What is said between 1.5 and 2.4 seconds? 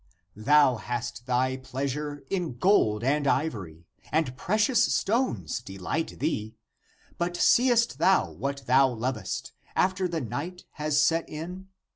pleasure